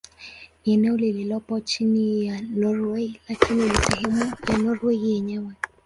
[0.65, 5.53] Ni eneo lililopo chini ya Norwei lakini si sehemu ya Norwei yenyewe.